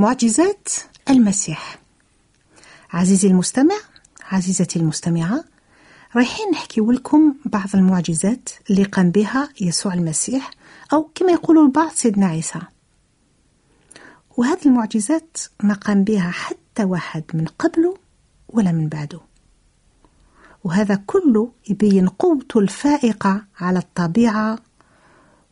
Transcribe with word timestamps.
معجزات 0.00 0.68
المسيح. 1.10 1.78
عزيزي 2.90 3.28
المستمع 3.28 3.74
عزيزتي 4.22 4.78
المستمعة 4.78 5.44
رايحين 6.16 6.50
نحكي 6.50 6.80
لكم 6.80 7.34
بعض 7.44 7.68
المعجزات 7.74 8.48
اللي 8.70 8.84
قام 8.84 9.10
بها 9.10 9.48
يسوع 9.60 9.94
المسيح 9.94 10.50
أو 10.92 11.10
كما 11.14 11.32
يقولوا 11.32 11.64
البعض 11.66 11.90
سيدنا 11.90 12.26
عيسى. 12.26 12.60
وهذه 14.36 14.66
المعجزات 14.66 15.38
ما 15.62 15.74
قام 15.74 16.04
بها 16.04 16.30
حتى 16.30 16.84
واحد 16.84 17.24
من 17.34 17.44
قبله 17.44 17.94
ولا 18.48 18.72
من 18.72 18.88
بعده. 18.88 19.20
وهذا 20.64 20.94
كله 21.06 21.52
يبين 21.70 22.08
قوته 22.08 22.60
الفائقة 22.60 23.44
على 23.58 23.78
الطبيعة 23.78 24.58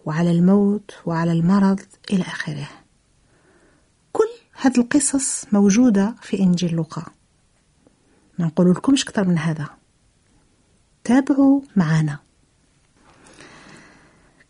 وعلى 0.05 0.31
الموت 0.31 0.95
وعلى 1.07 1.33
المرض 1.33 1.81
إلى 2.13 2.23
آخره. 2.23 2.78
هذه 4.61 4.79
القصص 4.79 5.45
موجودة 5.53 6.15
في 6.23 6.39
إنجيل 6.41 6.75
لوقا. 6.75 7.07
ما 8.39 8.47
نقول 8.47 8.71
لكمش 8.71 9.03
أكثر 9.03 9.29
من 9.29 9.39
هذا. 9.39 9.69
تابعوا 11.05 11.61
معنا. 11.77 12.19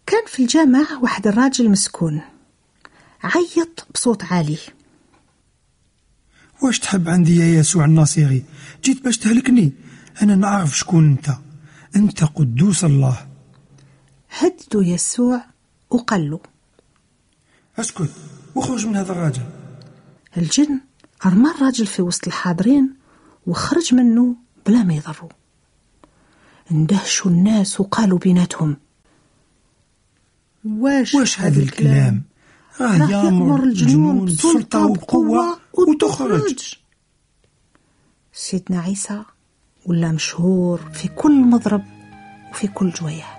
كان 0.07 0.27
في 0.27 0.43
الجامع 0.43 0.87
واحد 1.03 1.27
الراجل 1.27 1.71
مسكون. 1.71 2.21
عيط 3.23 3.87
بصوت 3.95 4.25
عالي. 4.25 4.59
واش 6.63 6.79
تحب 6.79 7.09
عندي 7.09 7.37
يا 7.37 7.61
يسوع 7.61 7.85
الناصري؟ 7.85 8.45
جيت 8.85 9.05
باش 9.05 9.19
تهلكني. 9.19 9.73
أنا 10.23 10.35
نعرف 10.35 10.79
شكون 10.79 11.07
أنت. 11.07 11.31
أنت 11.97 12.25
قدوس 12.25 12.85
الله. 12.85 13.27
هددوا 14.39 14.85
يسوع 14.85 15.45
وقال 15.91 16.31
له 16.31 16.41
أسكت. 17.79 18.11
واخرج 18.55 18.87
من 18.87 18.97
هذا 18.97 19.13
الراجل. 19.13 19.58
الجن 20.37 20.81
أرمى 21.27 21.51
الراجل 21.51 21.87
في 21.87 22.03
وسط 22.03 22.27
الحاضرين 22.27 22.95
وخرج 23.47 23.95
منه 23.95 24.37
بلا 24.67 24.83
ما 24.83 24.95
يضروا 24.95 25.31
اندهشوا 26.71 27.31
الناس 27.31 27.81
وقالوا 27.81 28.19
بيناتهم. 28.19 28.77
واش, 30.65 31.15
واش 31.15 31.41
هذا 31.41 31.63
الكلام؟ 31.63 32.23
راه 32.81 33.11
يأمر 33.11 33.63
الجنون 33.63 34.25
بسلطة 34.25 34.87
وبقوة 34.87 35.59
وتخرج. 35.73 36.75
سيدنا 38.33 38.81
عيسى 38.81 39.23
ولا 39.87 40.13
مشهور 40.13 40.79
في 40.93 41.09
كل 41.09 41.41
مضرب 41.45 41.85
وفي 42.51 42.67
كل 42.69 42.91
جوية. 42.91 43.38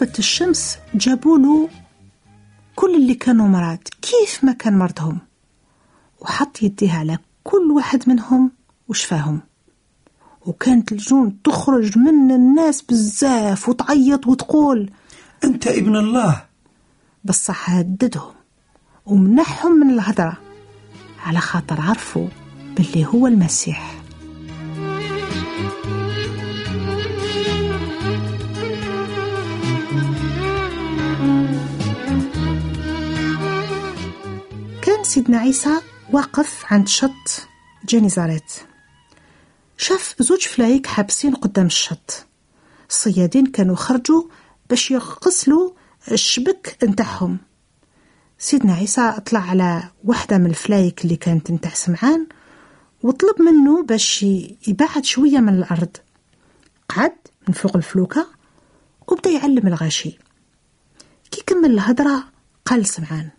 غربت 0.00 0.18
الشمس 0.18 0.78
جابوا 0.94 1.38
له 1.38 1.68
كل 2.76 2.94
اللي 2.94 3.14
كانوا 3.14 3.48
مرض 3.48 3.78
كيف 4.02 4.44
ما 4.44 4.52
كان 4.52 4.78
مرضهم؟ 4.78 5.18
وحط 6.20 6.62
يديه 6.62 6.92
على 6.92 7.18
كل 7.44 7.70
واحد 7.70 8.08
منهم 8.08 8.50
وشفاهم. 8.88 9.40
وكانت 10.46 10.92
الجنون 10.92 11.42
تخرج 11.42 11.98
من 11.98 12.30
الناس 12.30 12.82
بزاف 12.82 13.68
وتعيط 13.68 14.26
وتقول 14.26 14.90
أنت 15.44 15.66
ابن 15.66 15.96
الله. 15.96 16.42
بصح 17.24 17.70
هددهم 17.70 18.32
ومنحهم 19.06 19.72
من 19.72 19.90
الهضرة 19.90 20.36
على 21.26 21.40
خاطر 21.40 21.80
عرفوا 21.80 22.28
باللي 22.76 23.06
هو 23.06 23.26
المسيح. 23.26 23.99
سيدنا 35.10 35.38
عيسى 35.38 35.80
واقف 36.12 36.72
عند 36.72 36.88
شط 36.88 37.48
جنيزاريت. 37.84 38.52
شاف 39.76 40.14
زوج 40.18 40.40
فلايك 40.40 40.86
حابسين 40.86 41.34
قدام 41.34 41.66
الشط. 41.66 42.26
الصيادين 42.88 43.46
كانوا 43.46 43.76
خرجوا 43.76 44.22
باش 44.68 44.90
يغسلوا 44.90 45.70
الشبك 46.12 46.78
نتاعهم. 46.84 47.38
سيدنا 48.38 48.74
عيسى 48.74 49.20
طلع 49.26 49.40
على 49.40 49.82
واحدة 50.04 50.38
من 50.38 50.46
الفلايك 50.46 51.04
اللي 51.04 51.16
كانت 51.16 51.50
نتاع 51.50 51.74
سمعان 51.74 52.26
وطلب 53.02 53.42
منه 53.42 53.82
باش 53.82 54.22
يبعد 54.68 55.04
شوية 55.04 55.38
من 55.38 55.54
الأرض. 55.54 55.96
قعد 56.88 57.16
من 57.48 57.54
فوق 57.54 57.76
الفلوكة 57.76 58.26
وبدأ 59.08 59.30
يعلم 59.30 59.66
الغاشي. 59.66 60.18
كي 61.30 61.42
كمل 61.46 61.70
الهضرة 61.70 62.24
قال 62.64 62.86
سمعان 62.86 63.30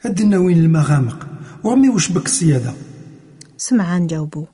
هدنا 0.00 0.38
وين 0.38 0.58
المغامق؟ 0.58 1.28
ورمي 1.64 1.88
وشبك 1.88 2.26
الصيادة 2.26 2.74
سمعان 3.56 4.06
جاوبو. 4.06 4.46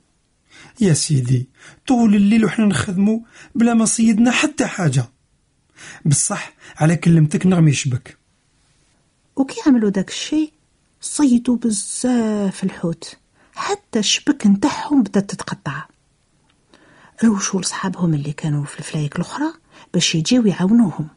يا 0.81 0.93
سيدي 0.93 1.49
طول 1.87 2.15
الليل 2.15 2.45
وحنا 2.45 2.65
نخدمو 2.65 3.25
بلا 3.55 3.73
ما 3.73 3.85
صيدنا 3.85 4.31
حتى 4.31 4.65
حاجة. 4.65 5.09
بصح 6.05 6.53
على 6.77 6.95
كلمتك 6.95 7.45
نرمي 7.45 7.73
شبك 7.73 8.17
وكي 9.35 9.55
عملوا 9.67 9.89
داك 9.89 10.09
الشيء 10.09 10.51
صيدوا 11.01 11.57
بزاف 11.57 12.63
الحوت. 12.63 13.17
حتى 13.55 13.99
الشبك 13.99 14.47
نتاعهم 14.47 15.03
بدات 15.03 15.29
تتقطع. 15.29 15.85
روشوا 17.23 17.61
لصحابهم 17.61 18.13
اللي 18.13 18.33
كانوا 18.33 18.65
في 18.65 18.79
الفلايك 18.79 19.15
الأخرى 19.15 19.53
باش 19.93 20.15
يجيو 20.15 20.45
يعاونوهم. 20.45 21.07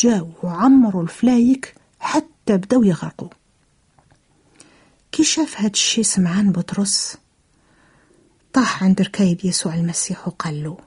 جاو 0.00 0.30
وعمروا 0.42 1.02
الفلايك 1.02 1.74
حتى 2.00 2.32
بداو 2.56 2.82
يغرقوا 2.82 3.28
كي 5.12 5.24
شاف 5.24 5.60
هاد 5.60 5.70
الشي 5.70 6.02
سمعان 6.02 6.52
بطرس؟ 6.52 7.16
طاح 8.52 8.84
عند 8.84 9.02
ركايب 9.02 9.44
يسوع 9.44 9.74
المسيح 9.74 10.28
وقال 10.28 10.62
له 10.62 10.78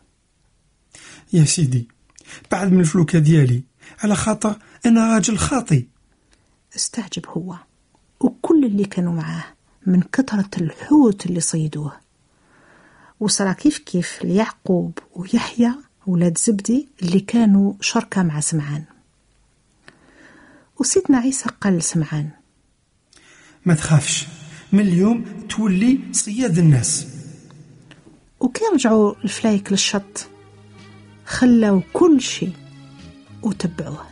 يا 1.34 1.46
سيدي 1.46 1.88
بعد 2.52 2.72
من 2.72 2.80
الفلوكة 2.80 3.20
ديالي 3.20 3.64
على 4.00 4.16
خاطر 4.16 4.60
أنا 4.86 5.14
راجل 5.14 5.38
خاطي 5.38 5.88
استعجب 6.76 7.26
هو 7.28 7.56
وكل 8.20 8.66
اللي 8.66 8.86
كانوا 8.86 9.14
معاه 9.14 9.44
من 9.86 10.02
كثرة 10.02 10.50
الحوت 10.58 11.26
اللي 11.26 11.40
صيدوه. 11.40 11.94
وصرا 13.20 13.54
كيف 13.54 13.78
كيف 13.78 14.24
ليعقوب 14.24 15.00
ويحيى 15.16 15.72
ولاد 16.08 16.38
زبدي 16.38 16.90
اللي 17.02 17.20
كانوا 17.20 17.74
شركة 17.82 18.24
مع 18.24 18.40
سمعان. 18.40 18.84
وسيدنا 20.80 21.18
عيسى 21.18 21.50
قال 21.62 21.78
لسمعان 21.78 22.30
ما 23.66 23.74
تخافش 23.74 24.28
من 24.74 24.80
اليوم 24.80 25.24
تولي 25.50 26.00
صياد 26.12 26.58
الناس. 26.58 27.08
وكي 28.40 28.62
رجعوا 28.74 29.14
الفلايك 29.24 29.72
للشط 29.72 30.28
خلاو 31.26 31.82
كل 31.94 32.22
شيء 32.22 32.54
وتبعوه. 33.44 34.06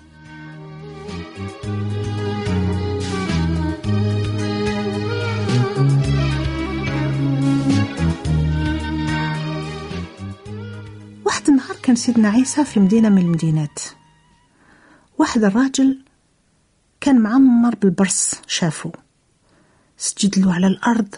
واحد 11.25 11.49
النهار 11.49 11.75
كان 11.83 11.95
سيدنا 11.95 12.29
عيسى 12.29 12.65
في 12.65 12.79
مدينة 12.79 13.09
من 13.09 13.17
المدينات. 13.17 13.79
واحد 15.17 15.43
الراجل 15.43 16.03
كان 17.03 17.21
معمر 17.21 17.75
بالبرص 17.75 18.35
شافه 18.47 18.91
سجد 19.97 20.39
له 20.39 20.53
على 20.53 20.67
الأرض 20.67 21.15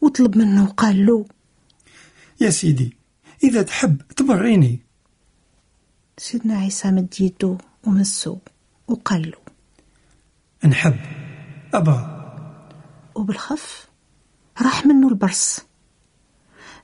وطلب 0.00 0.36
منه 0.38 0.64
وقال 0.64 1.06
له 1.06 1.26
يا 2.40 2.50
سيدي 2.50 2.96
إذا 3.44 3.62
تحب 3.62 4.02
تبريني. 4.16 4.80
سيدنا 6.18 6.58
عيسى 6.58 6.90
مد 6.90 7.14
يده 7.20 7.58
ومسه 7.86 8.38
وقال 8.88 9.30
له 9.30 9.38
نحب 10.70 10.96
أبا. 11.74 11.98
وبالخف 13.14 13.88
راح 14.62 14.86
منه 14.86 15.08
البرص. 15.08 15.60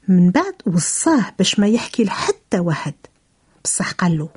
من 0.08 0.30
بعد 0.30 0.54
وصاه 0.66 1.34
باش 1.38 1.58
ما 1.58 1.66
يحكي 1.66 2.04
لحتى 2.04 2.58
واحد. 2.58 2.94
بصح 3.64 3.92
قال 3.92 4.18
له 4.18 4.28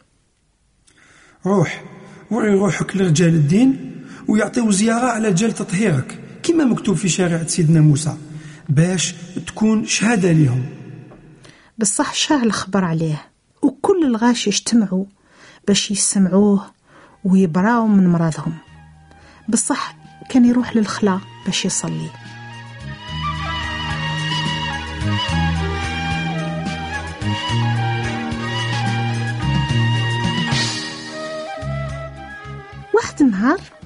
روح 1.45 1.83
وري 2.31 2.53
روحك 2.53 2.95
لرجال 2.95 3.33
الدين. 3.33 3.98
ويعطيو 4.29 4.71
زيارة 4.71 5.07
على 5.07 5.33
جال 5.33 5.51
تطهيرك 5.53 6.19
كما 6.43 6.63
مكتوب 6.63 6.95
في 6.95 7.09
شريعة 7.09 7.47
سيدنا 7.47 7.81
موسى 7.81 8.17
باش 8.69 9.15
تكون 9.47 9.85
شهادة 9.85 10.31
لهم 10.31 10.65
بصح 11.77 12.13
شاه 12.13 12.43
الخبر 12.43 12.85
عليه 12.85 13.25
وكل 13.61 14.05
الغاش 14.05 14.47
يجتمعوا 14.47 15.05
باش 15.67 15.91
يسمعوه 15.91 16.65
ويبراو 17.23 17.87
من 17.87 18.07
مرضهم. 18.07 18.53
بصح 19.49 19.95
كان 20.29 20.45
يروح 20.45 20.75
للخلا 20.75 21.19
باش 21.45 21.65
يصلي. 21.65 22.09
واحد 32.93 33.21
النهار 33.21 33.78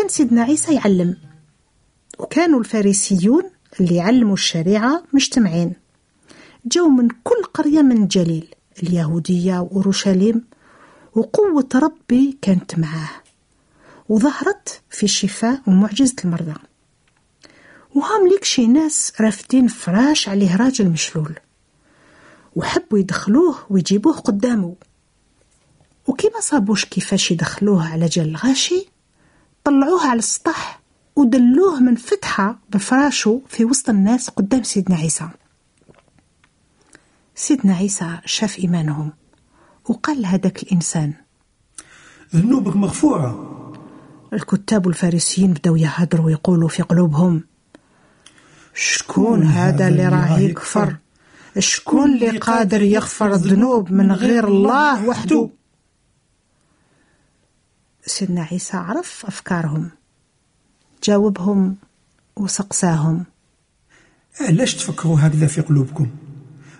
كان 0.00 0.08
سيدنا 0.08 0.42
عيسى 0.42 0.74
يعلم. 0.74 1.16
وكانوا 2.18 2.60
الفارسيون 2.60 3.42
اللي 3.80 3.94
يعلموا 3.94 4.34
الشريعة 4.34 5.02
مجتمعين. 5.12 5.72
جاو 6.64 6.88
من 6.88 7.08
كل 7.24 7.44
قرية 7.54 7.82
من 7.82 8.02
الجليل 8.02 8.54
اليهودية 8.82 9.58
وأورشليم 9.58 10.44
وقوة 11.14 11.68
ربي 11.74 12.38
كانت 12.42 12.78
معاه. 12.78 13.10
وظهرت 14.08 14.80
في 14.90 15.02
الشفاء 15.02 15.60
ومعجزة 15.66 16.16
المرضى. 16.24 16.54
وهم 17.94 18.28
ليك 18.28 18.44
شي 18.44 18.66
ناس 18.66 19.12
رافدين 19.20 19.68
فراش 19.68 20.28
عليه 20.28 20.56
راجل 20.56 20.88
مشلول. 20.88 21.34
وحبوا 22.56 22.98
يدخلوه 22.98 23.56
ويجيبوه 23.70 24.12
قدامه. 24.12 24.74
وكي 26.06 26.30
ما 26.34 26.40
صابوش 26.40 26.84
كيفاش 26.84 27.30
يدخلوه 27.30 27.92
على 27.92 28.06
جل 28.06 28.36
غاشي 28.36 28.99
طلعوه 29.64 30.06
على 30.06 30.18
السطح 30.18 30.80
ودلوه 31.16 31.80
من 31.80 31.94
فتحة 31.94 32.58
بفراشو 32.70 33.40
في 33.48 33.64
وسط 33.64 33.90
الناس 33.90 34.30
قدام 34.30 34.62
سيدنا 34.62 34.96
عيسى. 34.96 35.28
سيدنا 37.34 37.74
عيسى 37.74 38.18
شاف 38.24 38.58
إيمانهم 38.58 39.12
وقال 39.88 40.22
لهذاك 40.22 40.62
الإنسان 40.62 41.14
ذنوبك 42.36 42.76
مغفورة. 42.76 43.46
الكتاب 44.32 44.86
والفارسيين 44.86 45.52
بداو 45.52 45.76
يهدروا 45.76 46.26
ويقولوا 46.26 46.68
في 46.68 46.82
قلوبهم 46.82 47.44
شكون 48.74 49.42
هذا 49.42 49.88
اللي 49.88 50.08
راه 50.08 50.38
يكفر؟ 50.38 50.96
شكون 51.58 52.14
اللي 52.14 52.38
قادر 52.38 52.82
يغفر 52.82 53.34
الذنوب 53.34 53.92
من 53.92 54.12
غير 54.12 54.48
الله 54.48 55.08
وحده؟ 55.08 55.50
سيدنا 58.06 58.42
عيسى 58.42 58.76
عرف 58.76 59.26
أفكارهم 59.26 59.90
جاوبهم 61.02 61.76
وسقساهم. 62.36 63.24
علاش 64.40 64.74
تفكروا 64.74 65.20
هكذا 65.20 65.46
في 65.46 65.60
قلوبكم؟ 65.60 66.10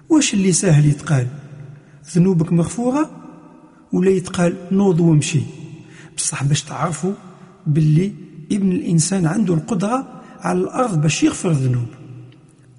واش 0.09 0.35
اللي 0.35 0.53
ساهل 0.53 0.87
يتقال؟ 0.87 1.27
ذنوبك 2.15 2.53
مغفورة 2.53 3.11
ولا 3.93 4.11
يتقال 4.11 4.57
نوض 4.73 5.01
وامشي؟ 5.01 5.43
بصح 6.17 6.45
باش 6.45 6.63
تعرفوا 6.63 7.13
باللي 7.67 8.15
ابن 8.53 8.73
الإنسان 8.73 9.27
عنده 9.27 9.55
القدرة 9.55 10.23
على 10.41 10.59
الأرض 10.59 11.01
باش 11.01 11.23
يغفر 11.23 11.51
الذنوب. 11.51 11.89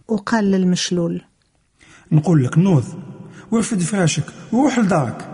وقال 0.07 0.51
للمشلول 0.51 1.21
نقول 2.11 2.43
لك 2.43 2.57
نوض 2.57 2.85
وارفد 3.51 3.81
فراشك 3.81 4.23
وروح 4.51 4.79
لدارك. 4.79 5.27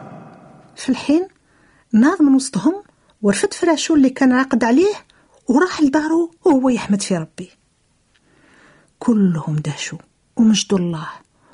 في 0.75 0.89
الحين 0.89 1.27
ناض 1.93 2.21
من 2.21 2.35
وسطهم 2.35 2.83
ورفد 3.21 3.53
فراشو 3.53 3.95
اللي 3.95 4.09
كان 4.09 4.33
راقد 4.33 4.63
عليه 4.63 4.93
وراح 5.47 5.81
لدارو 5.81 6.31
وهو 6.45 6.69
يحمد 6.69 7.01
في 7.01 7.17
ربي. 7.17 7.49
كلهم 8.99 9.55
دهشوا 9.55 9.99
ومجدوا 10.35 10.79
الله 10.79 11.07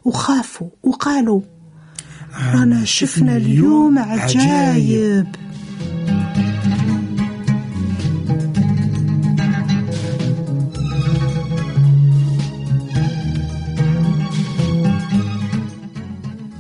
وخافوا 0.06 0.70
وقالوا 0.84 1.42
رانا 2.54 2.86
شفنا 2.86 3.38
اليوم 3.38 4.00
عجايب. 4.00 5.36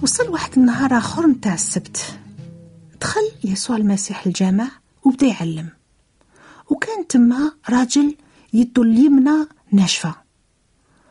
وصل 0.01 0.29
واحد 0.29 0.57
النهار 0.57 0.97
آخر 0.97 1.27
متاع 1.27 1.53
السبت 1.53 2.19
دخل 3.01 3.21
يسوع 3.43 3.75
المسيح 3.75 4.25
الجامع 4.25 4.82
وبدأ 5.05 5.25
يعلم. 5.27 5.69
وكان 6.69 7.07
تما 7.07 7.51
راجل 7.69 8.15
يدو 8.53 8.83
اليمنى 8.83 9.47
ناشفة. 9.71 10.15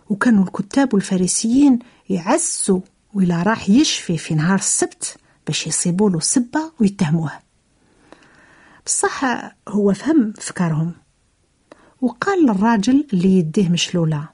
وكانوا 0.08 0.44
الكتاب 0.44 0.94
والفارسيين 0.94 1.78
يعسوا 2.08 2.80
ولا 3.14 3.42
راح 3.42 3.68
يشفي 3.70 4.18
في 4.18 4.34
نهار 4.34 4.58
السبت 4.58 5.16
باش 5.46 5.66
يصيبوا 5.66 6.10
له 6.10 6.20
سبة 6.20 6.72
ويتهموه. 6.80 7.32
بصح 8.86 9.24
هو 9.68 9.92
فهم 9.92 10.32
فكرهم. 10.32 10.92
وقال 12.00 12.46
للراجل 12.46 13.06
اللي 13.12 13.38
يديه 13.38 13.68
مشلولة 13.68 14.28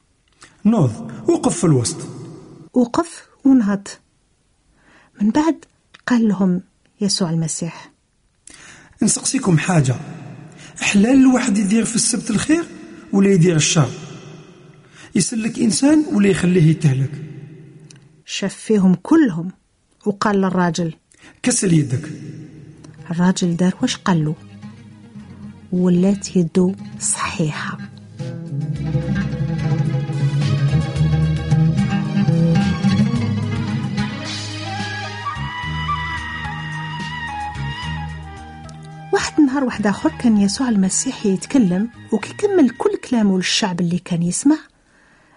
نوض 0.65 1.13
وقف 1.29 1.59
في 1.59 1.65
الوسط. 1.65 1.97
وقف 2.75 3.29
ونهض. 3.45 3.89
من 5.21 5.31
بعد 5.31 5.65
قال 6.07 6.29
لهم 6.29 6.63
يسوع 7.01 7.31
المسيح. 7.31 7.88
نسقسيكم 9.03 9.59
حاجة. 9.59 9.97
حلال 10.81 11.21
الواحد 11.21 11.59
يدير 11.59 11.85
في 11.85 11.97
السبت 11.97 12.31
الخير 12.31 12.65
ولا 13.13 13.33
يدير 13.33 13.57
الشر 13.57 13.91
يسلك 15.15 15.59
إنسان 15.59 16.05
ولا 16.13 16.29
يخليه 16.29 16.71
يتهلك. 16.71 17.11
شاف 18.27 18.55
فيهم 18.55 18.95
كلهم 18.95 19.53
وقال 20.07 20.37
للراجل 20.37 20.93
كسل 21.43 21.73
يدك. 21.73 22.09
الراجل 23.11 23.57
دار 23.57 23.75
واش 23.83 23.97
قال 23.97 24.25
له؟ 24.25 24.35
ولات 25.73 26.37
يدو 26.37 26.75
صحيحة. 27.01 27.79
النهار 39.39 39.65
واحد 39.65 39.87
آخر 39.87 40.11
كان 40.11 40.37
يسوع 40.39 40.69
المسيح 40.69 41.27
يتكلم 41.27 41.91
وكيكمل 42.13 42.71
كل 42.71 42.97
كلامه 42.97 43.37
للشعب 43.37 43.81
اللي 43.81 43.99
كان 43.99 44.23
يسمع. 44.23 44.57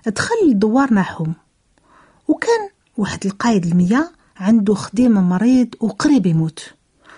دخل 0.07 0.35
الدوار 0.43 0.93
ناحهم 0.93 1.33
وكان 2.27 2.69
واحد 2.97 3.25
القايد 3.25 3.65
المياه 3.65 4.09
عنده 4.37 4.73
خديم 4.73 5.11
مريض 5.29 5.75
وقريب 5.79 6.25
يموت. 6.25 6.73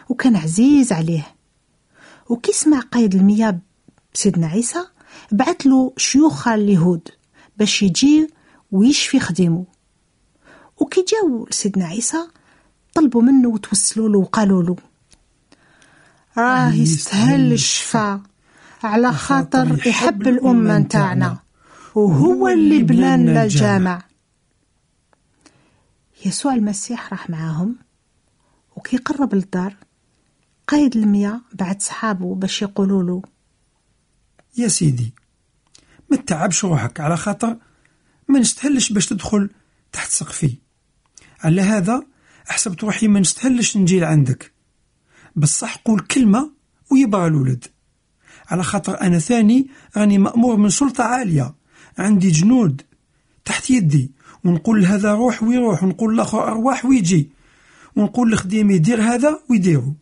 وكان 0.10 0.36
عزيز 0.36 0.92
عليه. 0.92 1.36
وكي 2.30 2.52
سمع 2.52 2.80
قايد 2.80 3.16
المياه 3.16 3.60
بسيدنا 4.14 4.48
عيسى 4.48 4.86
بعت 5.32 5.66
له 5.66 5.94
شيوخ 5.98 6.48
اليهود 6.48 7.10
باش 7.58 7.84
يجي 7.84 8.28
ويشفي 8.72 9.20
خديمه. 9.20 9.66
وكي 10.78 11.06
جاو 11.08 11.48
لسيدنا 11.52 11.86
عيسى 11.86 12.28
طلبوا 12.94 13.22
منه 13.22 13.50
وتوسلوا 13.50 14.10
له 14.10 14.20
وقالوا 14.20 14.64
له 14.64 14.76
راه 16.38 16.74
يستاهل 16.74 17.54
الشفاء. 17.54 18.22
على 18.84 19.14
خاطر 19.14 19.88
يحب 19.88 20.28
الأمة 20.28 20.78
نتاعنا 20.78 21.40
وهو 21.96 22.48
اللي 22.48 22.84
بنى 22.84 23.44
الجامع. 23.44 24.02
يسوع 26.26 26.54
المسيح 26.54 27.10
راح 27.12 27.30
معاهم. 27.30 27.76
وكي 28.76 28.98
قرب 28.98 29.36
للدار 29.36 29.76
قايد 30.68 30.98
المياه 30.98 31.42
بعد 31.54 31.82
صحابه 31.82 32.36
باش 32.36 32.62
يقولوا 32.62 33.04
له 33.04 33.22
يا 34.58 34.68
سيدي 34.68 35.14
ما 36.12 36.18
تتعبش 36.18 36.66
روحك. 36.66 37.00
على 37.00 37.18
خاطر 37.18 37.58
ما 38.28 38.40
نستهلش 38.40 38.92
باش 38.92 39.06
تدخل 39.06 39.50
تحت 39.92 40.10
سقفي. 40.10 40.58
على 41.40 41.62
هذا 41.62 42.04
حسبت 42.46 42.84
روحي 42.84 43.08
ما 43.08 43.20
نستهلش 43.20 43.78
نجي 43.78 44.00
لعندك 44.00 44.53
بصح 45.36 45.76
قول 45.76 46.00
كلمة 46.00 46.52
ويبغى 46.92 47.28
الولد. 47.28 47.66
على 48.48 48.64
خاطر 48.64 49.02
أنا 49.02 49.20
ثاني 49.20 49.68
راني 49.98 50.18
مأمور 50.18 50.56
من 50.56 50.70
سلطة 50.70 51.04
عالية. 51.04 51.56
عندي 51.98 52.32
جنود 52.32 52.82
تحت 53.46 53.70
يدي. 53.70 54.12
ونقول 54.44 54.82
لهذا 54.82 55.14
روح 55.14 55.44
ويروح. 55.44 55.84
ونقول 55.84 56.18
لاخر 56.18 56.48
أرواح 56.48 56.86
ويجي. 56.86 57.30
ونقول 57.96 58.32
لخديم 58.32 58.72
يدير 58.72 59.02
هذا 59.02 59.40
ويديرو. 59.50 59.94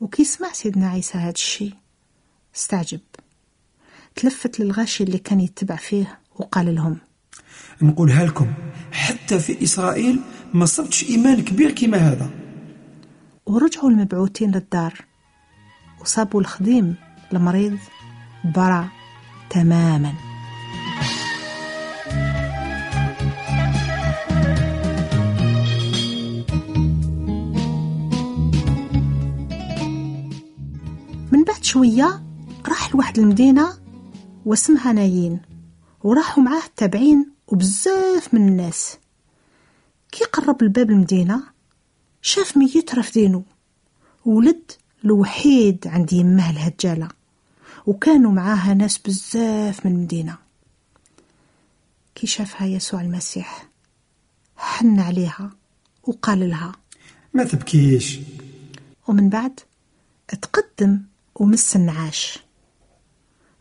وكي 0.00 0.24
سمع 0.24 0.52
سيدنا 0.52 0.88
عيسى 0.88 1.18
هذا 1.18 1.30
الشيء 1.30 1.74
استعجب. 2.56 3.00
تلفت 4.16 4.60
للغاشي 4.60 5.04
اللي 5.04 5.18
كان 5.18 5.40
يتبع 5.40 5.76
فيه 5.76 6.18
وقال 6.34 6.74
لهم 6.74 6.96
نقولها 7.82 8.24
لكم 8.24 8.52
حتى 8.92 9.38
في 9.38 9.64
إسرائيل 9.64 10.20
ما 10.54 10.66
صبتش 10.66 11.04
إيمان 11.04 11.44
كبير 11.44 11.70
كما 11.70 11.98
هذا. 11.98 12.30
ورجعوا 13.50 13.90
المبعوثين 13.90 14.50
للدار. 14.50 15.04
وصابوا 16.00 16.40
الخديم 16.40 16.96
المريض 17.32 17.78
برع 18.44 18.88
تماما. 19.50 20.12
من 31.32 31.44
بعد 31.44 31.64
شوية 31.64 32.22
راح 32.68 32.94
لواحد 32.94 33.18
المدينة 33.18 33.68
واسمها 34.46 34.92
نايين 34.92 35.40
وراحوا 36.04 36.44
معاه 36.44 36.64
التابعين 36.66 37.30
وبزاف 37.46 38.34
من 38.34 38.48
الناس. 38.48 38.98
كي 40.12 40.24
قرب 40.24 40.62
الباب 40.62 40.90
المدينة 40.90 41.59
شاف 42.22 42.56
ميت 42.56 42.94
رافدينو 42.94 43.44
ولد 44.24 44.72
الوحيد 45.04 45.86
عند 45.86 46.12
يمه 46.12 46.50
الهجالة 46.50 47.08
وكانوا 47.86 48.32
معاها 48.32 48.74
ناس 48.74 48.98
بزاف 48.98 49.86
من 49.86 49.92
المدينة. 49.92 50.38
كي 52.14 52.26
شافها 52.26 52.66
يسوع 52.66 53.00
المسيح 53.00 53.68
حن 54.56 55.00
عليها 55.00 55.50
وقال 56.02 56.48
لها 56.50 56.72
ما 57.34 57.44
تبكيش. 57.44 58.18
ومن 59.08 59.28
بعد 59.28 59.60
تقدم 60.42 61.00
ومس 61.34 61.76
النعاش. 61.76 62.38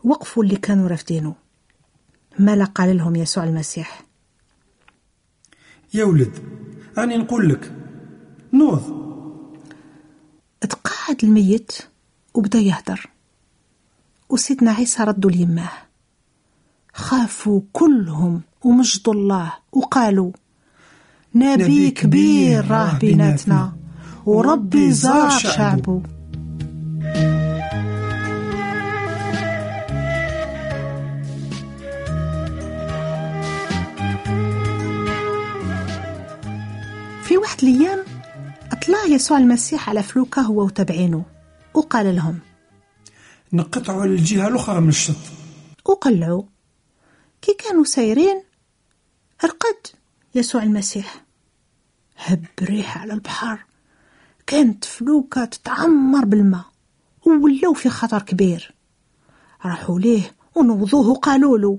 وقفوا 0.03 0.43
اللي 0.43 0.55
كانوا 0.55 0.87
رافدينه 0.87 1.35
مالا 2.39 2.65
قال 2.65 2.97
لهم 2.97 3.15
يسوع 3.15 3.43
المسيح. 3.43 4.05
يا 5.93 6.03
ولد 6.03 6.39
أنا 6.97 7.17
نقول 7.17 7.49
لك 7.49 7.78
نوض. 8.53 8.83
تقاعد 10.61 11.23
الميت 11.23 11.71
وبدا 12.33 12.59
يهدر. 12.59 13.09
وسيدنا 14.29 14.71
عيسى 14.71 15.03
ردوا 15.03 15.31
ليماه 15.31 15.71
خافوا 16.93 17.61
كلهم 17.73 18.41
ومجدوا 18.63 19.13
الله 19.13 19.53
وقالوا 19.71 20.31
نبي 21.35 21.91
كبير 21.91 22.71
راه 22.71 22.97
بيناتنا 22.97 23.73
وربي 24.25 24.91
زار 24.91 25.29
شعبه. 25.29 26.01
في 37.23 37.37
واحد 37.37 37.63
الأيام 37.63 38.08
أطلع 38.89 39.05
يسوع 39.05 39.37
المسيح 39.37 39.89
على 39.89 40.03
فلوكة 40.03 40.41
هو 40.41 40.65
وتابعينه 40.65 41.25
وقال 41.73 42.15
لهم. 42.15 42.39
نقطعوا 43.53 44.01
على 44.01 44.11
الجهة 44.11 44.47
الأخرى 44.47 44.81
من 44.81 44.89
الشط. 44.89 45.15
وقلعوا 45.85 46.43
كي 47.41 47.53
كانوا 47.53 47.83
سايرين 47.83 48.43
رقد 49.45 49.87
يسوع 50.35 50.63
المسيح. 50.63 51.25
هب 52.17 52.45
ريح 52.61 52.97
على 52.97 53.13
البحر. 53.13 53.65
كانت 54.47 54.85
فلوكة 54.85 55.45
تتعمر 55.45 56.25
بالماء 56.25 56.65
وولاو 57.25 57.73
في 57.73 57.89
خطر 57.89 58.21
كبير. 58.21 58.73
راحوا 59.65 59.99
ليه 59.99 60.31
ونوضوه 60.55 61.09
وقالوا 61.09 61.57
له 61.57 61.77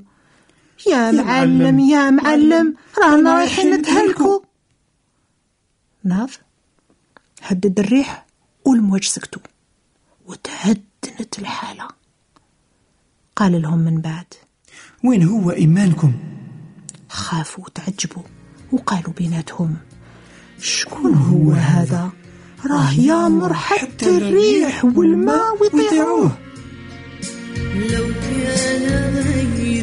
يا 0.86 1.10
معلم 1.10 1.78
يا 1.78 2.10
معلم 2.10 2.74
رانا 2.98 3.38
رايحين 3.38 3.70
نتهلكوا. 3.74 4.40
ناض 6.04 6.30
هدد 7.42 7.80
الريح 7.80 8.26
والمواج 8.64 9.04
سكتوا 9.04 9.42
وتهدنت 10.26 11.38
الحالة. 11.38 11.88
قال 13.36 13.62
لهم 13.62 13.78
من 13.78 14.00
بعد 14.00 14.26
وين 15.04 15.22
هو 15.22 15.50
إيمانكم؟ 15.50 16.12
خافوا 17.08 17.64
وتعجبوا 17.64 18.22
وقالوا 18.72 19.12
بيناتهم 19.12 19.76
شكون 20.60 21.14
هو 21.14 21.52
هذا؟ 21.52 22.10
راه 22.66 22.92
يامر 22.92 23.54
حتى 23.54 24.16
الريح 24.16 24.84
والماء 24.84 25.62
ويطيعوه. 25.62 26.38
لو 27.74 28.14
كان 28.14 29.14
غيرك 29.16 29.79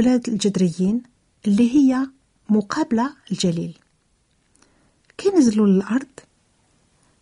البلاد 0.00 0.28
الجدريين 0.28 1.02
اللي 1.46 1.74
هي 1.74 2.06
مقابلة 2.48 3.12
الجليل. 3.30 3.78
كي 5.18 5.28
نزلوا 5.28 5.66
للأرض 5.66 6.06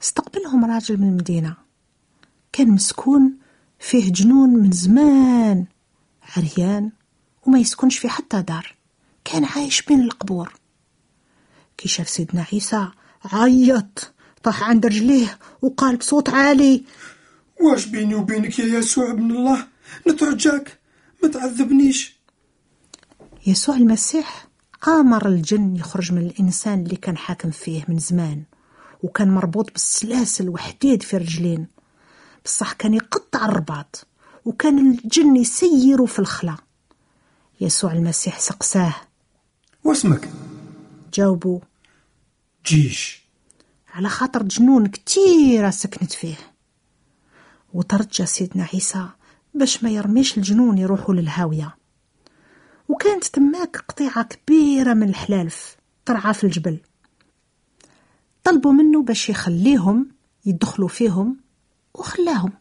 استقبلهم 0.03 0.65
راجل 0.65 0.97
من 0.97 1.09
المدينة. 1.09 1.57
كان 2.53 2.69
مسكون 2.69 3.37
فيه 3.79 4.13
جنون 4.13 4.51
من 4.51 4.73
زمان 4.73 5.67
عريان 6.37 6.91
وما 7.47 7.59
يسكنش 7.59 7.99
في 7.99 8.09
حتى 8.09 8.43
دار. 8.43 8.75
كان 9.25 9.45
عايش 9.45 9.83
بين 9.83 10.01
القبور. 10.01 10.53
كي 11.79 11.89
شاف 11.89 12.09
سيدنا 12.09 12.47
عيسى 12.53 12.89
عيط 13.25 14.13
طاح 14.43 14.63
عند 14.63 14.87
رجليه 14.87 15.39
وقال 15.63 15.97
بصوت 15.97 16.29
عالي 16.29 16.85
واش 17.61 17.87
بيني 17.87 18.15
وبينك 18.15 18.59
يا 18.59 18.65
يسوع 18.65 19.11
ابن 19.11 19.31
الله؟ 19.31 19.67
نترجاك 20.09 20.79
ما 21.23 21.29
تعذبنيش. 21.29 22.18
يسوع 23.49 23.77
المسيح 23.77 24.49
آمر 24.89 25.29
الجن 25.29 25.77
يخرج 25.77 26.13
من 26.13 26.19
الإنسان 26.23 26.83
اللي 26.83 26.97
كان 26.97 27.17
حاكم 27.17 27.51
فيه 27.51 27.85
من 27.89 27.99
زمان 27.99 28.43
وكان 29.03 29.31
مربوط 29.31 29.73
بالسلاسل 29.73 30.49
وحديد 30.49 31.03
في 31.03 31.17
الرجلين 31.17 31.67
بصح 32.45 32.73
كان 32.73 32.95
يقطع 32.95 33.47
الرباط 33.47 34.07
وكان 34.45 34.91
الجن 34.91 35.37
يسيروا 35.37 36.07
في 36.07 36.19
الخلا. 36.19 36.57
يسوع 37.61 37.93
المسيح 37.93 38.41
سقساه. 38.41 38.95
واسمك؟ 39.85 40.29
جاوبوا. 41.15 41.61
جيش. 42.67 43.23
على 43.95 44.09
خاطر 44.09 44.43
جنون 44.43 44.87
كتيرة 44.87 45.71
سكنت 45.71 46.13
فيه. 46.13 46.37
وترجى 47.75 48.27
سيدنا 48.27 48.69
عيسى 48.75 49.09
باش 49.55 49.85
ما 49.85 49.91
يرميش 49.91 50.39
الجنون 50.39 50.79
يروحوا 50.79 51.15
للهاوية. 51.15 51.78
وكانت 52.89 53.25
تماك 53.25 53.77
قطيعة 53.77 54.23
كبيرة 54.23 54.95
من 54.95 55.09
الحلالف 55.09 55.77
ترعى 56.05 56.35
في 56.35 56.45
الجبل. 56.45 56.81
طلبوا 58.45 58.73
منه 58.73 59.03
باش 59.03 59.29
يخليهم 59.29 60.09
يدخلوا 60.47 60.89
فيهم 60.89 61.37
وخلاهم. 61.95 62.53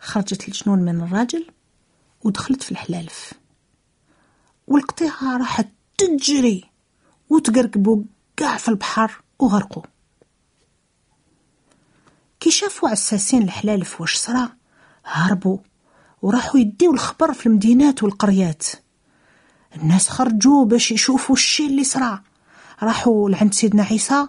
خرجت 0.00 0.48
الجنون 0.48 0.78
من 0.78 1.00
الراجل 1.00 1.46
ودخلت 2.24 2.62
في 2.62 2.72
الحلالف. 2.72 3.32
والقطيعة 4.66 5.36
راحت 5.36 5.68
تجري 5.98 6.64
وتقرقبوا 7.30 8.02
قاع 8.38 8.56
في 8.56 8.68
البحر 8.68 9.22
وغرقوا 9.38 9.82
كي 12.40 12.50
شافوا 12.50 12.88
عساسين 12.88 13.42
الحلالف 13.42 14.00
واش 14.00 14.16
صرا 14.16 14.56
هربوا 15.04 15.58
وراحوا 16.22 16.60
يديو 16.60 16.92
الخبر 16.92 17.32
في 17.32 17.46
المدينات 17.46 18.02
والقريات. 18.02 18.66
الناس 19.76 20.08
خرجوا 20.08 20.64
باش 20.64 20.92
يشوفوا 20.92 21.34
الشي 21.34 21.66
اللي 21.66 21.84
صرا. 21.84 22.22
راحوا 22.82 23.30
لعند 23.30 23.54
سيدنا 23.54 23.82
عيسى 23.82 24.26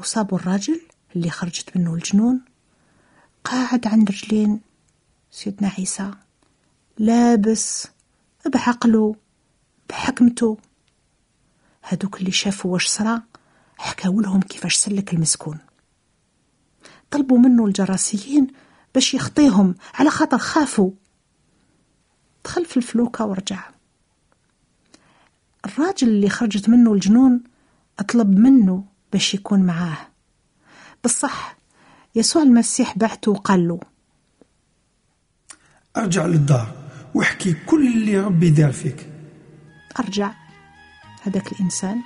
وصابوا 0.00 0.38
الراجل 0.38 0.80
اللي 1.16 1.30
خرجت 1.30 1.76
منه 1.76 1.94
الجنون. 1.94 2.40
قاعد 3.44 3.86
عند 3.86 4.10
رجلين 4.10 4.60
سيدنا 5.30 5.68
عيسى. 5.78 6.10
لابس 6.98 7.86
بعقله 8.46 9.16
بحكمته. 9.88 10.58
هادوك 11.84 12.20
اللي 12.20 12.32
شافوا 12.32 12.72
واش 12.72 12.86
صرا 12.86 13.22
حكاو 13.78 14.20
لهم 14.20 14.40
كيفاش 14.40 14.74
سلك 14.74 15.14
المسكون. 15.14 15.58
طلبوا 17.10 17.38
منه 17.38 17.66
الجراسيين 17.66 18.46
باش 18.94 19.14
يخطيهم 19.14 19.74
على 19.94 20.10
خاطر 20.10 20.38
خافوا. 20.38 20.90
دخل 22.44 22.64
في 22.64 22.76
الفلوكة 22.76 23.26
ورجع. 23.26 23.73
الراجل 25.66 26.08
اللي 26.08 26.28
خرجت 26.28 26.68
منه 26.68 26.92
الجنون 26.92 27.40
أطلب 27.98 28.38
منه 28.38 28.84
باش 29.12 29.34
يكون 29.34 29.60
معاه. 29.60 29.98
بالصح 31.02 31.56
يسوع 32.14 32.42
المسيح 32.42 32.98
بعته 32.98 33.30
وقال 33.30 33.68
له 33.68 33.80
أرجع 35.96 36.26
للدار 36.26 36.72
واحكي 37.14 37.54
كل 37.66 37.86
اللي 37.86 38.18
ربي 38.18 38.50
دار 38.50 38.72
فيك. 38.72 39.06
أرجع 39.98 40.30
هذاك 41.22 41.52
الإنسان 41.52 42.00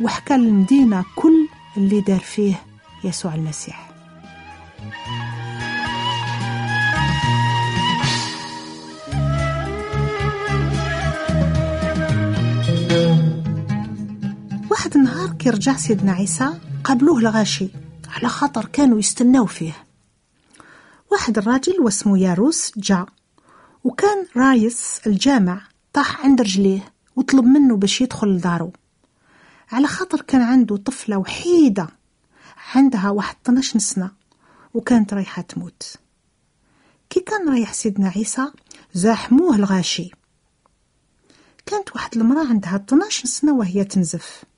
وحكى 0.00 0.36
للمدينة 0.36 1.04
كل 1.16 1.48
اللي 1.76 2.00
دار 2.00 2.20
فيه 2.20 2.62
يسوع 3.04 3.34
المسيح. 3.34 3.90
كي 15.40 15.50
رجع 15.50 15.76
سيدنا 15.76 16.12
عيسى 16.12 16.60
قابلوه 16.84 17.18
الغاشي 17.18 17.68
على 18.08 18.28
خاطر 18.28 18.64
كانوا 18.64 18.98
يستناو 18.98 19.46
فيه. 19.46 19.86
واحد 21.12 21.38
الراجل 21.38 21.80
واسمه 21.80 22.18
ياروس 22.18 22.72
جا 22.76 23.06
وكان 23.84 24.26
رايس 24.36 25.00
الجامع 25.06 25.60
طاح 25.92 26.24
عند 26.24 26.40
رجليه 26.40 26.92
وطلب 27.16 27.44
منه 27.44 27.76
باش 27.76 28.00
يدخل 28.00 28.28
لدارو. 28.28 28.72
على 29.72 29.86
خاطر 29.86 30.20
كان 30.20 30.42
عنده 30.42 30.76
طفلة 30.76 31.16
وحيدة 31.16 31.88
عندها 32.74 33.10
واحد 33.10 33.36
12 33.42 33.78
سنة 33.78 34.10
وكانت 34.74 35.14
رايحة 35.14 35.42
تموت. 35.42 35.96
كي 37.10 37.20
كان 37.20 37.48
رايح 37.48 37.72
سيدنا 37.72 38.08
عيسى 38.08 38.50
زاحموه 38.94 39.56
الغاشي. 39.56 40.10
كانت 41.66 41.94
واحد 41.94 42.16
المرأة 42.16 42.46
عندها 42.46 42.76
12 42.76 43.26
سنة 43.26 43.54
وهي 43.54 43.84
تنزف. 43.84 44.49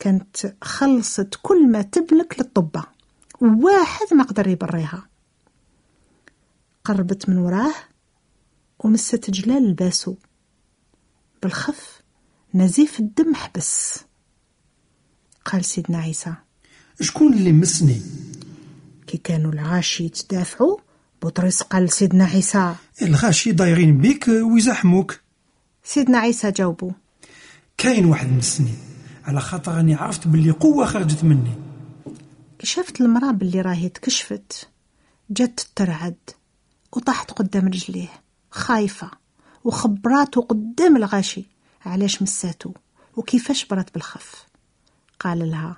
كانت 0.00 0.54
خلصت 0.62 1.38
كل 1.42 1.68
ما 1.68 1.82
تملك 1.82 2.34
للطبة 2.38 2.84
وواحد 3.40 4.14
ما 4.14 4.24
قدر 4.24 4.48
يبريها. 4.48 5.08
قربت 6.84 7.28
من 7.28 7.38
وراه 7.38 7.74
ومست 8.78 9.30
جلال 9.30 9.66
الباسو. 9.66 10.14
بالخف 11.42 12.02
نزيف 12.54 13.00
الدم 13.00 13.34
حبس. 13.34 13.98
قال 15.44 15.64
سيدنا 15.64 15.98
عيسى 15.98 16.34
شكون 17.00 17.32
اللي 17.32 17.52
مسني؟ 17.52 18.02
كي 19.06 19.18
كانوا 19.18 19.52
العاشي 19.52 20.04
يتدافعوا 20.04 20.76
بطرس 21.22 21.62
قال 21.62 21.84
لسيدنا 21.84 22.24
عيسى. 22.24 22.74
الغاشي 23.02 23.52
دايرين 23.52 23.98
بيك 23.98 24.28
ويزحموك 24.28 25.20
سيدنا 25.84 26.18
عيسى 26.18 26.50
جاوبوا. 26.50 26.92
كاين 27.76 28.04
واحد 28.04 28.32
مسني. 28.32 28.89
على 29.30 29.40
خاطر 29.40 29.74
راني 29.74 29.94
عرفت 29.94 30.28
باللي 30.28 30.50
قوة 30.50 30.86
خرجت 30.86 31.24
مني. 31.24 31.54
كي 32.58 32.66
شافت 32.66 33.00
المرأة 33.00 33.30
باللي 33.30 33.60
راهي 33.60 33.88
تكشفت 33.88 34.68
جت 35.30 35.70
ترعد 35.76 36.16
وطاحت 36.92 37.30
قدام 37.30 37.66
رجليه 37.66 38.08
خايفة 38.50 39.10
وخبراته 39.64 40.40
قدام 40.40 40.96
الغاشي 40.96 41.44
علاش 41.86 42.22
مساتو 42.22 42.72
وكيفاش 43.16 43.64
برت 43.64 43.94
بالخف؟ 43.94 44.46
قال 45.20 45.50
لها 45.50 45.76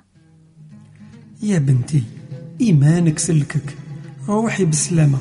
يا 1.43 1.59
بنتي 1.59 2.05
إيمانك 2.61 3.19
سلكك 3.19 3.77
روحي 4.29 4.65
بالسلامة 4.65 5.19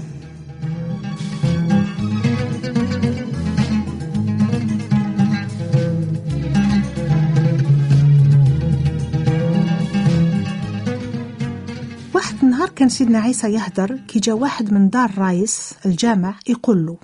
سيدنا 12.91 13.19
عيسى 13.19 13.53
يهدر 13.53 13.97
كي 13.97 14.19
جا 14.19 14.33
واحد 14.33 14.73
من 14.73 14.89
دار 14.89 15.17
رايس 15.17 15.73
الجامع 15.85 16.39
يقول 16.47 16.85
له 16.85 16.97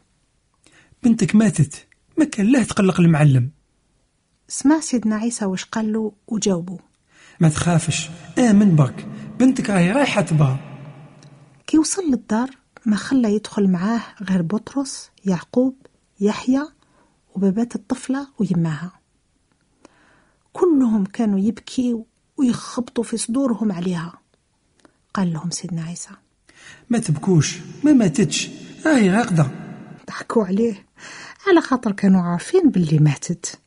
بنتك 1.04 1.36
ماتت 1.36 1.88
ما 2.18 2.26
كان 2.26 2.52
له 2.52 2.64
تقلق 2.64 3.00
المعلم. 3.00 3.50
سمع 4.48 4.80
سيدنا 4.80 5.16
عيسى 5.16 5.46
واش 5.46 5.66
قال 5.66 5.94
له 5.94 6.12
وجاوبه. 6.28 6.80
ما 7.40 7.50
تخافش 7.50 8.10
آمن 8.38 8.76
برك 8.76 9.08
بنتك 9.40 9.70
راهي 9.70 9.92
رايحة 9.92 10.22
تبغى 10.22 10.58
كي 11.68 11.78
وصل 11.78 12.02
للدار 12.12 12.50
ما 12.86 12.96
خلى 12.96 13.36
يدخل 13.36 13.68
معاه 13.68 14.02
غير 14.22 14.42
بطرس 14.42 15.12
يعقوب 15.26 15.76
يحيى 16.20 16.64
وبابات 17.36 17.76
الطفلة 17.76 18.28
ويماها. 18.40 18.92
كلهم 20.54 21.06
كانوا 21.06 21.40
يبكيوا 21.40 22.04
ويخبطوا 22.38 23.04
في 23.04 23.18
صدورهم 23.18 23.72
عليها. 23.72 24.27
قال 25.18 25.34
لهم 25.34 25.50
سيدنا 25.50 25.84
عيسى. 25.84 26.10
ما 26.90 27.00
تبكوش 27.00 27.58
ما 27.84 27.94
ماتتش 27.94 28.50
راهي 28.86 29.10
راقدة 29.10 29.48
ضحكوا 30.08 30.46
عليه. 30.46 30.86
على 31.48 31.62
خاطر 31.62 31.92
كانوا 31.92 32.22
عارفين 32.22 32.70
باللي 32.70 33.00
ماتت. 33.00 33.60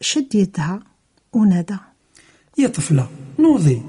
شد 0.00 0.34
يدها 0.34 0.80
ونادى. 1.32 1.76
يا 2.58 2.68
طفلة 2.68 3.10
نوضي. 3.38 3.82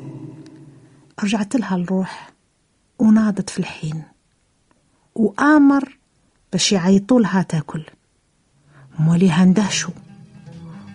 رجعت 1.24 1.56
لها 1.56 1.76
الروح 1.76 2.32
وناضت 3.00 3.50
في 3.50 3.60
الحين. 3.60 4.04
وآمر 5.16 5.98
باش 6.52 6.72
يعيطوا 6.72 7.22
لها 7.22 7.42
تاكل. 7.42 7.86
موليها 9.00 9.44
اندهشوا 9.44 9.94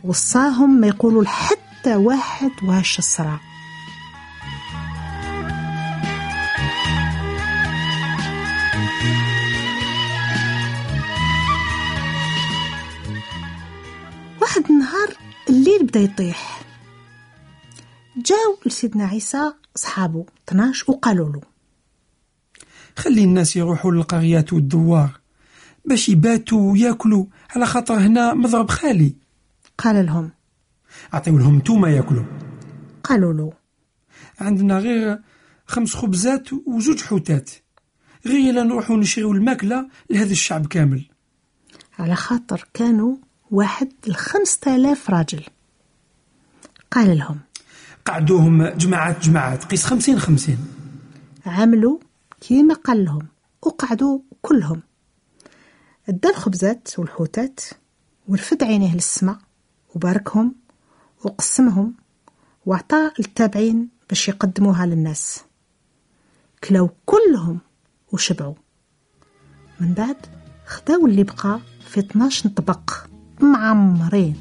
وصاهم 0.04 0.80
ما 0.80 0.86
يقولوا 0.86 1.22
لحتى 1.24 1.96
واحد 1.96 2.50
واش 2.62 2.98
الصراع. 2.98 3.47
النهار 14.70 15.08
الليل 15.48 15.86
بدا 15.86 16.00
يطيح. 16.00 16.62
جاو 18.16 18.58
لسيدنا 18.66 19.04
عيسى 19.04 19.52
صحابه 19.74 20.26
12 20.48 20.84
وقالوا 20.88 21.32
له 21.32 21.40
خلي 22.96 23.24
الناس 23.24 23.56
يروحوا 23.56 23.92
للقريات 23.92 24.52
والدوار 24.52 25.20
باش 25.84 26.08
يباتوا 26.08 26.72
وياكلوا 26.72 27.26
على 27.50 27.66
خاطر 27.66 27.94
هنا 27.94 28.34
مضرب 28.34 28.70
خالي. 28.70 29.14
قال 29.78 30.06
لهم. 30.06 30.30
عطيو 31.12 31.38
لهم 31.38 31.56
نتوما 31.56 31.90
ياكلوا. 31.90 32.24
قالوا 33.04 33.32
له 33.32 33.52
عندنا 34.40 34.78
غير 34.78 35.18
خمس 35.66 35.94
خبزات 35.94 36.52
وزوج 36.66 37.02
حوتات. 37.02 37.50
غير 38.26 38.50
إلا 38.50 38.62
نروحوا 38.62 38.96
نشريو 38.96 39.32
الماكلة 39.32 39.88
لهذا 40.10 40.32
الشعب 40.32 40.66
كامل. 40.66 41.04
على 41.98 42.14
خاطر 42.14 42.68
كانوا 42.74 43.16
واحد 43.50 43.92
لخمسة 44.06 44.76
آلاف 44.76 45.10
راجل. 45.10 45.44
قال 46.90 47.18
لهم 47.18 47.40
قعدوهم 48.04 48.66
جماعات 48.68 49.20
جماعات 49.24 49.64
قيس 49.64 49.84
خمسين 49.84 50.18
خمسين. 50.18 50.58
عملوا 51.46 51.98
كيما 52.40 52.74
قال 52.74 53.04
لهم 53.04 53.26
وقعدوا 53.62 54.18
كلهم. 54.42 54.82
ادى 56.08 56.28
الخبزات 56.28 56.98
والحوتات 56.98 57.60
ورفد 58.28 58.62
عينيه 58.62 58.94
للسماء 58.94 59.38
وباركهم 59.94 60.54
وقسمهم 61.24 61.94
وعطى 62.66 63.10
التابعين 63.20 63.88
باش 64.08 64.28
يقدموها 64.28 64.86
للناس. 64.86 65.40
كلاو 66.64 66.90
كلهم 67.06 67.58
وشبعوا. 68.12 68.54
من 69.80 69.94
بعد 69.94 70.16
خداو 70.66 71.06
اللي 71.06 71.22
بقى 71.24 71.60
في 71.88 72.00
12 72.00 72.48
طبق 72.48 72.90
معمرين 73.40 74.36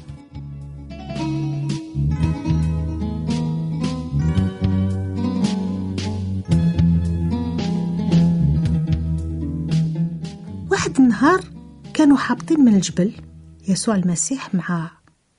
واحد 10.70 10.98
النهار 10.98 11.44
كانوا 11.94 12.16
حابطين 12.16 12.60
من 12.60 12.74
الجبل 12.74 13.12
يسوع 13.68 13.94
المسيح 13.94 14.54
مع 14.54 14.90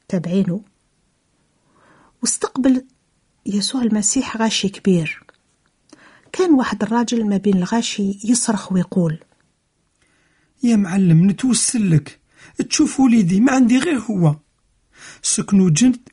تابعينه. 0.08 0.62
واستقبل 2.22 2.86
يسوع 3.46 3.82
المسيح 3.82 4.38
غاشي 4.38 4.70
كبير. 4.70 5.24
كان 6.32 6.54
واحد 6.54 6.84
الراجل 6.84 7.30
ما 7.30 7.38
بين 7.38 7.58
الغاشي 7.58 8.20
يصرخ 8.24 8.72
ويقول 8.72 9.20
يا 10.64 10.76
معلم 10.76 11.30
نتوسل 11.30 11.96
لك. 11.96 12.19
تشوف 12.70 13.00
وليدي 13.00 13.40
ما 13.40 13.52
عندي 13.52 13.78
غير 13.78 14.00
هو. 14.00 14.36
سكنو 15.22 15.70
جند 15.70 16.10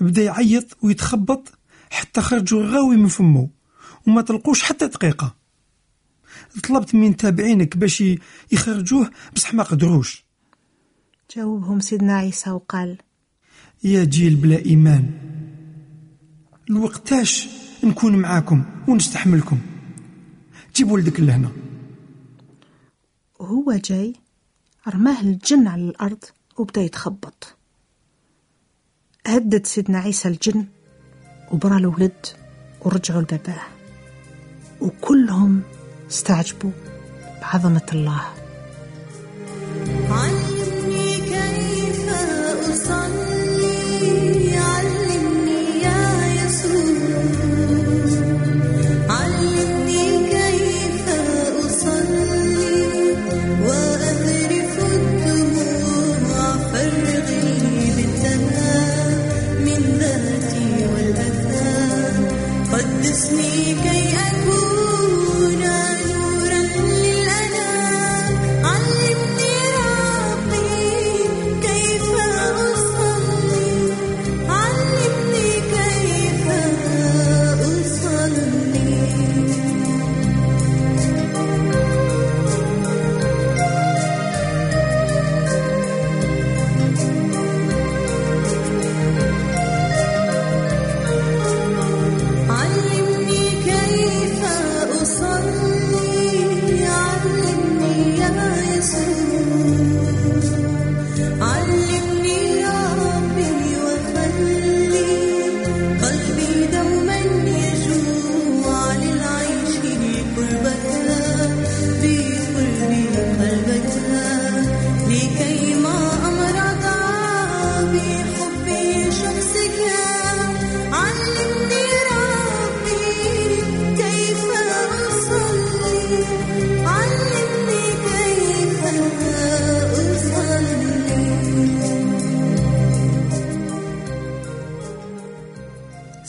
بدا 0.00 0.22
يعيط 0.22 0.76
ويتخبط 0.82 1.58
حتى 1.90 2.20
خرجوا 2.20 2.66
غاوي 2.66 2.96
من 2.96 3.08
فمه 3.08 3.48
وما 4.06 4.22
طلقوش 4.22 4.62
حتى 4.62 4.86
دقيقة. 4.86 5.36
طلبت 6.68 6.94
من 6.94 7.16
تابعينك 7.16 7.76
باش 7.76 8.04
يخرجوه 8.52 9.10
بصح 9.34 9.54
ما 9.54 9.62
قدروش. 9.62 10.24
جاوبهم 11.36 11.80
سيدنا 11.80 12.16
عيسى 12.16 12.50
وقال 12.50 12.98
يا 13.84 14.04
جيل 14.04 14.36
بلا 14.36 14.64
إيمان 14.64 15.10
الوقتاش 16.70 17.48
نكون 17.84 18.16
معاكم 18.16 18.64
ونستحملكم. 18.88 19.58
جيب 20.76 20.90
ولدك 20.90 21.20
لهنا. 21.20 21.52
وهو 23.40 23.72
جاي؟ 23.72 24.14
رماه 24.88 25.20
الجن 25.20 25.66
على 25.66 25.82
الأرض 25.82 26.24
وبدأ 26.56 26.80
يتخبط. 26.80 27.56
هدد 29.26 29.66
سيدنا 29.66 29.98
عيسى 29.98 30.28
الجن 30.28 30.66
وبرا 31.52 31.78
الولد 31.78 32.26
ورجعوا 32.80 33.22
لباباه. 33.22 33.62
وكلهم 34.80 35.62
استعجبوا 36.10 36.70
بعظمة 37.42 37.86
الله. 37.92 38.45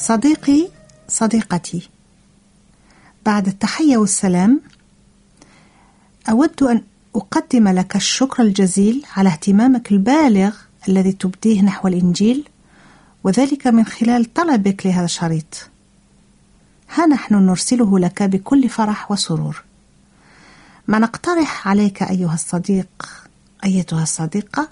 صديقي 0.08 0.68
صديقتي. 1.08 1.90
بعد 3.26 3.48
التحية 3.48 3.98
والسلام 3.98 4.62
أود 6.30 6.64
أن 6.64 6.82
أقدم 7.16 7.68
لك 7.68 7.96
الشكر 7.96 8.44
الجزيل 8.44 9.06
على 9.16 9.30
اهتمامك 9.30 9.92
البالغ 9.92 10.56
الذي 10.88 11.12
تبديه 11.12 11.62
نحو 11.62 11.88
الإنجيل 11.88 12.50
وذلك 13.24 13.68
من 13.68 13.86
خلال 13.86 14.34
طلبك 14.34 14.86
لهذا 14.86 15.06
الشريط. 15.06 15.70
ها 16.96 17.06
نحن 17.06 17.36
نرسله 17.36 18.00
لك 18.00 18.24
بكل 18.24 18.70
فرح 18.70 19.12
وسرور. 19.12 19.64
ما 20.88 21.00
نقترح 21.00 21.68
عليك 21.68 22.04
أيها 22.04 22.34
الصديق 22.34 23.06
أيتها 23.66 24.04
الصديقة 24.04 24.70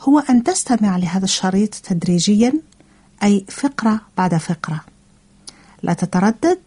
هو 0.00 0.18
أن 0.18 0.44
تستمع 0.44 0.96
لهذا 0.96 1.24
الشريط 1.24 1.74
تدريجيا 1.74 2.67
أي 3.22 3.44
فقرة 3.48 4.00
بعد 4.18 4.34
فقرة. 4.36 4.80
لا 5.82 5.92
تتردد 5.92 6.58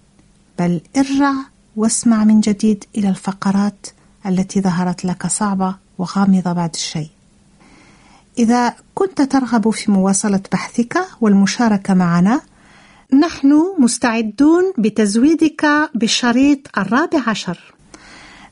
بل 0.60 0.82
ارجع 0.98 1.34
واسمع 1.76 2.24
من 2.24 2.40
جديد 2.40 2.84
إلى 2.98 3.10
الفقرات 3.10 3.88
التي 4.26 4.62
ظهرت 4.62 5.06
لك 5.06 5.28
صعبة 5.28 5.76
وغامضة 5.98 6.54
بعد 6.54 6.74
الشيء. 6.74 7.10
إذا 8.40 8.76
كنت 8.96 9.22
ترغب 9.22 9.70
في 9.70 9.92
مواصلة 9.92 10.42
بحثك 10.52 10.98
والمشاركة 11.22 11.94
معنا 11.94 12.42
نحن 13.22 13.76
مستعدون 13.80 14.74
بتزويدك 14.78 15.66
بالشريط 15.96 16.78
الرابع 16.78 17.20
عشر. 17.28 17.74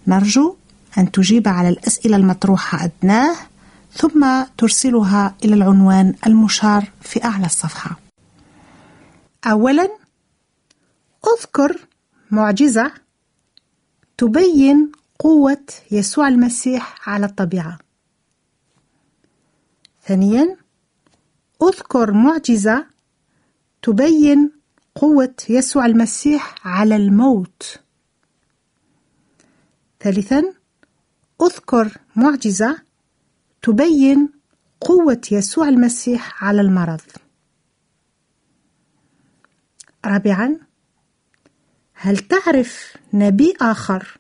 نرجو 0.08 0.56
أن 0.98 1.12
تجيب 1.12 1.48
على 1.48 1.70
الأسئلة 1.70 2.18
المطروحة 2.18 2.84
أدناه 2.86 3.36
ثم 4.00 4.44
ترسلها 4.58 5.36
إلى 5.44 5.54
العنوان 5.54 6.16
المشار 6.28 6.92
في 7.02 7.24
أعلى 7.24 7.46
الصفحة. 7.46 8.00
أولا 9.46 9.90
أذكر 11.34 11.88
معجزة 12.32 12.92
تبين 14.18 14.92
قوة 15.20 15.66
يسوع 15.92 16.28
المسيح 16.28 17.10
على 17.10 17.26
الطبيعة. 17.26 17.80
ثانيا 20.04 20.58
أذكر 21.64 22.12
معجزة 22.12 22.86
تبين 23.82 24.52
قوة 24.96 25.36
يسوع 25.50 25.86
المسيح 25.86 26.56
على 26.68 26.96
الموت. 26.96 27.80
ثالثا 30.00 30.54
أذكر 31.42 31.98
معجزة 32.16 32.89
تبين 33.62 34.30
قوة 34.82 35.22
يسوع 35.32 35.70
المسيح 35.70 36.44
على 36.44 36.62
المرض. 36.62 37.02
رابعا 40.06 40.58
هل 41.94 42.18
تعرف 42.18 42.98
نبي 43.14 43.54
آخر 43.62 44.18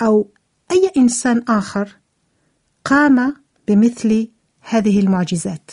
أو 0.00 0.28
أي 0.70 0.90
إنسان 0.96 1.44
آخر 1.48 1.96
قام 2.84 3.36
بمثل 3.68 4.28
هذه 4.60 5.00
المعجزات؟ 5.00 5.70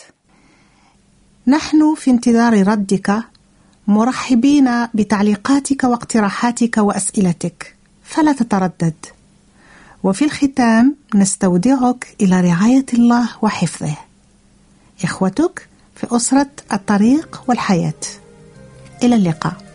نحن 1.46 1.94
في 1.94 2.10
انتظار 2.10 2.68
ردك 2.68 3.24
مرحبين 3.86 4.86
بتعليقاتك 4.94 5.84
واقتراحاتك 5.84 6.76
وأسئلتك 6.78 7.76
فلا 8.02 8.32
تتردد. 8.32 9.17
وفي 10.02 10.24
الختام 10.24 10.96
نستودعك 11.14 12.16
إلى 12.20 12.40
رعاية 12.40 12.86
الله 12.94 13.28
وحفظه. 13.42 13.96
إخوتك 15.04 15.68
في 15.96 16.06
أسرة 16.16 16.50
الطريق 16.72 17.42
والحياة. 17.48 17.94
إلى 19.02 19.14
اللقاء. 19.14 19.67